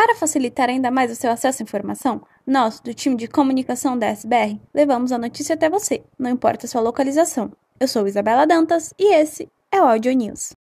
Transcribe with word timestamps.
Para 0.00 0.14
facilitar 0.14 0.68
ainda 0.68 0.92
mais 0.92 1.10
o 1.10 1.16
seu 1.16 1.28
acesso 1.28 1.60
à 1.60 1.64
informação, 1.64 2.22
nós, 2.46 2.78
do 2.78 2.94
time 2.94 3.16
de 3.16 3.26
comunicação 3.26 3.98
da 3.98 4.06
SBR, 4.06 4.60
levamos 4.72 5.10
a 5.10 5.18
notícia 5.18 5.56
até 5.56 5.68
você, 5.68 6.04
não 6.16 6.30
importa 6.30 6.66
a 6.66 6.68
sua 6.68 6.80
localização. 6.80 7.50
Eu 7.80 7.88
sou 7.88 8.06
Isabela 8.06 8.46
Dantas 8.46 8.94
e 8.96 9.12
esse 9.12 9.50
é 9.72 9.82
o 9.82 9.88
Audio 9.88 10.12
News. 10.12 10.52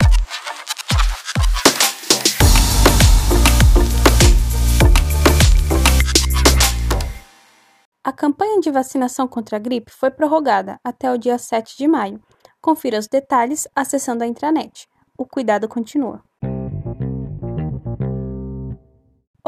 A 8.04 8.12
campanha 8.12 8.60
de 8.60 8.72
vacinação 8.72 9.28
contra 9.28 9.58
a 9.58 9.60
gripe 9.60 9.92
foi 9.92 10.10
prorrogada 10.10 10.80
até 10.84 11.14
o 11.14 11.18
dia 11.18 11.38
7 11.38 11.78
de 11.78 11.88
maio. 11.88 12.20
Confira 12.60 12.98
os 12.98 13.08
detalhes 13.08 13.68
acessando 13.76 14.24
a 14.24 14.28
intranet. 14.28 14.88
O 15.16 15.28
cuidado 15.28 15.68
continua. 15.68 16.27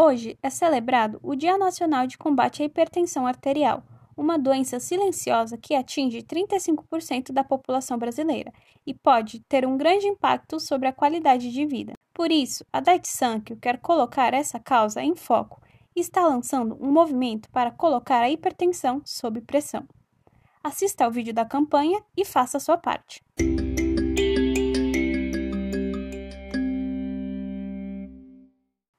Hoje 0.01 0.39
é 0.41 0.49
celebrado 0.49 1.19
o 1.21 1.35
Dia 1.35 1.57
Nacional 1.57 2.07
de 2.07 2.17
Combate 2.17 2.63
à 2.63 2.65
Hipertensão 2.65 3.27
Arterial, 3.27 3.83
uma 4.15 4.39
doença 4.39 4.79
silenciosa 4.79 5.57
que 5.57 5.75
atinge 5.75 6.21
35% 6.21 7.33
da 7.33 7.43
população 7.43 7.97
brasileira 7.97 8.53
e 8.87 8.93
pode 8.93 9.41
ter 9.41 9.67
um 9.67 9.75
grande 9.75 10.07
impacto 10.07 10.57
sobre 10.57 10.87
a 10.87 10.93
qualidade 10.93 11.51
de 11.51 11.65
vida. 11.65 11.95
Por 12.13 12.31
isso, 12.31 12.63
a 12.71 12.81
Sankyo 13.03 13.57
quer 13.57 13.77
colocar 13.79 14.33
essa 14.33 14.57
causa 14.57 15.03
em 15.03 15.17
foco 15.17 15.61
está 15.93 16.25
lançando 16.25 16.77
um 16.79 16.89
movimento 16.89 17.49
para 17.49 17.69
colocar 17.69 18.21
a 18.21 18.29
hipertensão 18.29 19.01
sob 19.03 19.41
pressão. 19.41 19.85
Assista 20.63 21.03
ao 21.03 21.11
vídeo 21.11 21.33
da 21.33 21.43
campanha 21.43 22.01
e 22.15 22.23
faça 22.23 22.55
a 22.55 22.61
sua 22.61 22.77
parte. 22.77 23.21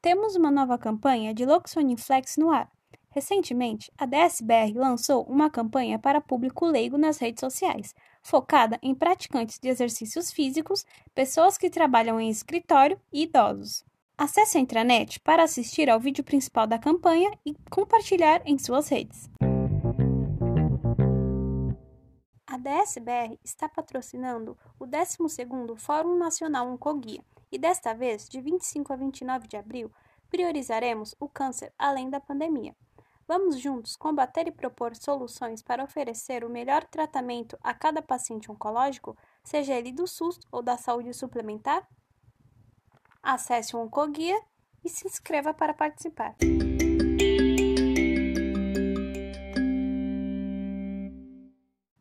Temos 0.02 0.34
uma 0.34 0.50
nova 0.50 0.78
campanha 0.78 1.34
de 1.34 1.45
Loxoniflex 1.45 2.38
no 2.38 2.50
ar. 2.50 2.70
Recentemente, 3.10 3.92
a 3.98 4.06
DSBR 4.06 4.73
lançou 4.74 5.24
uma 5.24 5.51
campanha 5.51 5.98
para 5.98 6.23
público 6.23 6.65
leigo 6.65 6.96
nas 6.96 7.18
redes 7.18 7.40
sociais, 7.40 7.95
focada 8.23 8.79
em 8.82 8.95
praticantes 8.95 9.59
de 9.59 9.68
exercícios 9.68 10.32
físicos, 10.32 10.87
pessoas 11.15 11.59
que 11.59 11.68
trabalham 11.68 12.18
em 12.18 12.30
escritório 12.30 12.98
e 13.12 13.24
idosos. 13.24 13.84
Acesse 14.16 14.57
a 14.57 14.60
intranet 14.60 15.20
para 15.20 15.42
assistir 15.42 15.90
ao 15.90 16.01
vídeo 16.01 16.24
principal 16.24 16.66
da 16.66 16.79
campanha 16.79 17.30
e 17.45 17.54
compartilhar 17.68 18.40
em 18.46 18.57
suas 18.57 18.88
redes. 18.88 19.29
DSBR 22.71 23.37
está 23.43 23.68
patrocinando 23.68 24.57
o 24.79 24.87
12º 24.87 25.76
Fórum 25.76 26.16
Nacional 26.16 26.68
Oncoguia 26.68 27.24
e 27.51 27.59
desta 27.59 27.93
vez, 27.93 28.29
de 28.29 28.40
25 28.40 28.93
a 28.93 28.96
29 28.96 29.49
de 29.49 29.57
abril, 29.57 29.90
priorizaremos 30.30 31.16
o 31.18 31.29
câncer 31.29 31.73
além 31.76 32.09
da 32.09 32.21
pandemia. 32.21 32.76
Vamos 33.26 33.59
juntos 33.59 33.96
combater 33.96 34.46
e 34.46 34.52
propor 34.52 34.95
soluções 34.95 35.63
para 35.63 35.82
oferecer 35.82 36.45
o 36.45 36.48
melhor 36.48 36.85
tratamento 36.85 37.59
a 37.60 37.74
cada 37.74 38.01
paciente 38.01 38.52
oncológico, 38.52 39.16
seja 39.43 39.74
ele 39.74 39.91
do 39.91 40.07
SUS 40.07 40.38
ou 40.52 40.63
da 40.63 40.76
saúde 40.76 41.13
suplementar? 41.13 41.88
Acesse 43.21 43.74
o 43.74 43.80
Oncoguia 43.80 44.41
e 44.85 44.88
se 44.88 45.09
inscreva 45.09 45.52
para 45.52 45.74
participar. 45.74 46.37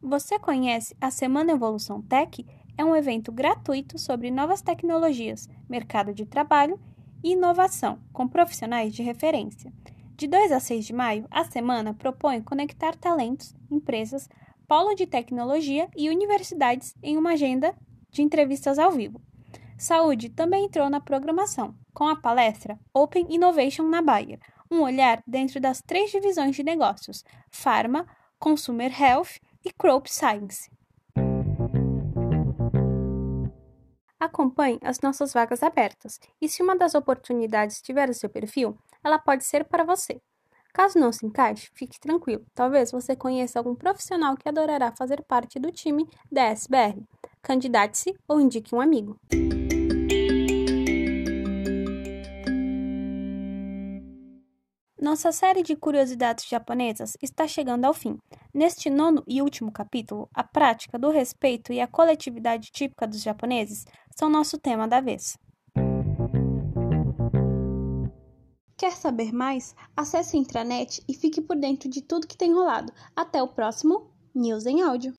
Você 0.09 0.39
conhece 0.39 0.97
a 0.99 1.11
Semana 1.11 1.51
Evolução 1.51 2.01
Tech? 2.01 2.43
É 2.75 2.83
um 2.83 2.95
evento 2.95 3.31
gratuito 3.31 3.99
sobre 3.99 4.31
novas 4.31 4.59
tecnologias, 4.59 5.47
mercado 5.69 6.15
de 6.15 6.25
trabalho 6.25 6.79
e 7.23 7.33
inovação, 7.33 7.99
com 8.11 8.27
profissionais 8.27 8.91
de 8.91 9.03
referência. 9.03 9.71
De 10.15 10.25
2 10.25 10.51
a 10.51 10.59
6 10.59 10.87
de 10.87 10.93
maio, 10.93 11.27
a 11.29 11.43
semana 11.43 11.93
propõe 11.93 12.41
conectar 12.41 12.95
talentos, 12.95 13.53
empresas, 13.69 14.27
polo 14.67 14.95
de 14.95 15.05
tecnologia 15.05 15.87
e 15.95 16.09
universidades 16.09 16.95
em 17.03 17.15
uma 17.15 17.33
agenda 17.33 17.75
de 18.09 18.23
entrevistas 18.23 18.79
ao 18.79 18.91
vivo. 18.91 19.21
Saúde 19.77 20.29
também 20.29 20.65
entrou 20.65 20.89
na 20.89 20.99
programação, 20.99 21.75
com 21.93 22.07
a 22.07 22.15
palestra 22.15 22.79
Open 22.91 23.27
Innovation 23.29 23.83
na 23.83 24.01
Bayer, 24.01 24.39
um 24.71 24.81
olhar 24.81 25.21
dentro 25.27 25.59
das 25.59 25.83
três 25.83 26.09
divisões 26.09 26.55
de 26.55 26.63
negócios: 26.63 27.23
Pharma, 27.51 28.07
Consumer 28.39 28.91
Health 28.99 29.37
e 29.63 29.71
Crop 29.71 30.07
Science. 30.07 30.69
Acompanhe 34.19 34.79
as 34.83 34.99
nossas 34.99 35.31
vagas 35.31 35.63
abertas 35.63 36.19
e, 36.41 36.49
se 36.49 36.61
uma 36.61 36.75
das 36.75 36.93
oportunidades 36.93 37.81
tiver 37.81 38.09
o 38.09 38.13
seu 38.13 38.29
perfil, 38.29 38.77
ela 39.03 39.17
pode 39.17 39.43
ser 39.43 39.63
para 39.65 39.83
você. 39.83 40.21
Caso 40.73 40.99
não 40.99 41.11
se 41.11 41.25
encaixe, 41.25 41.69
fique 41.73 41.99
tranquilo. 41.99 42.45
Talvez 42.53 42.91
você 42.91 43.15
conheça 43.15 43.59
algum 43.59 43.73
profissional 43.73 44.35
que 44.35 44.47
adorará 44.47 44.91
fazer 44.91 45.23
parte 45.23 45.59
do 45.59 45.71
time 45.71 46.07
da 46.31 46.43
SBR. 46.43 47.01
Candidate-se 47.41 48.15
ou 48.27 48.39
indique 48.39 48.75
um 48.75 48.81
amigo. 48.81 49.19
Nossa 55.09 55.31
série 55.31 55.63
de 55.63 55.75
curiosidades 55.75 56.47
japonesas 56.47 57.17
está 57.19 57.47
chegando 57.47 57.83
ao 57.85 57.95
fim. 57.95 58.19
Neste 58.53 58.91
nono 58.91 59.23
e 59.27 59.41
último 59.41 59.71
capítulo, 59.71 60.29
a 60.31 60.43
prática 60.43 60.99
do 60.99 61.09
respeito 61.09 61.73
e 61.73 61.81
a 61.81 61.87
coletividade 61.87 62.69
típica 62.71 63.07
dos 63.07 63.23
japoneses 63.23 63.85
são 64.15 64.29
nosso 64.29 64.59
tema 64.59 64.87
da 64.87 65.01
vez. 65.01 65.35
Quer 68.77 68.91
saber 68.91 69.33
mais? 69.33 69.75
Acesse 69.97 70.37
a 70.37 70.39
intranet 70.39 71.03
e 71.09 71.15
fique 71.15 71.41
por 71.41 71.55
dentro 71.55 71.89
de 71.89 72.03
tudo 72.03 72.27
que 72.27 72.37
tem 72.37 72.53
rolado. 72.53 72.93
Até 73.15 73.41
o 73.41 73.47
próximo 73.47 74.11
News 74.35 74.67
em 74.67 74.83
Áudio. 74.83 75.15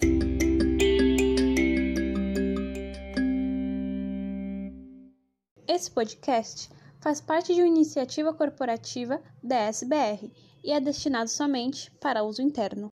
Esse 5.66 5.90
podcast 5.90 6.70
faz 7.00 7.20
parte 7.20 7.54
de 7.54 7.62
uma 7.62 7.68
iniciativa 7.68 8.32
corporativa 8.32 9.20
da 9.42 9.56
SBR 9.68 10.30
e 10.62 10.70
é 10.72 10.80
destinado 10.80 11.30
somente 11.30 11.90
para 11.92 12.22
uso 12.22 12.42
interno. 12.42 12.90